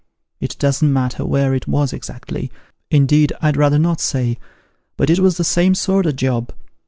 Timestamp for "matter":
0.91-1.23